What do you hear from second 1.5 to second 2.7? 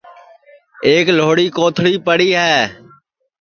کوتھݪی پڑی ہے